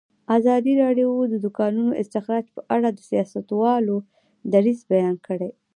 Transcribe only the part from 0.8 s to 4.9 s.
راډیو د د کانونو استخراج په اړه د سیاستوالو دریځ